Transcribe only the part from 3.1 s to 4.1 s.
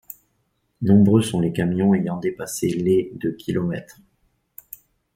de kilomètres.